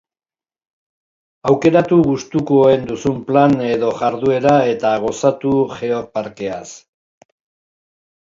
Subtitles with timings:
[1.49, 6.65] Aukeratu gustukoen duzun plan edo jarduera eta gozatu Geoparkeaz.